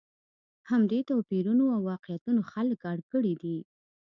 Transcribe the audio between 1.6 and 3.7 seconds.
او واقعیتونو خلک اړ کړي دي.